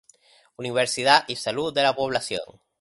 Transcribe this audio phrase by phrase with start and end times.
[0.55, 2.41] Universidad y Salud de la Población.